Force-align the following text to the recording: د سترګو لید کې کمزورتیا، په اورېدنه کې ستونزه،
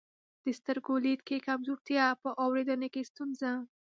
د 0.43 0.45
سترګو 0.59 0.93
لید 1.05 1.21
کې 1.27 1.43
کمزورتیا، 1.47 2.05
په 2.21 2.29
اورېدنه 2.43 2.87
کې 2.93 3.01
ستونزه، 3.09 3.51